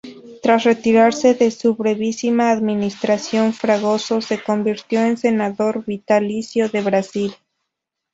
Tras 0.41 0.63
retirarse 0.63 1.35
de 1.35 1.51
su 1.51 1.75
brevísima 1.75 2.49
administración 2.49 3.53
Fragoso 3.53 4.19
se 4.19 4.41
convirtió 4.41 5.01
en 5.05 5.15
senador 5.15 5.85
vitalicio 5.85 6.69
de 6.69 6.81
Brasil. 6.81 7.35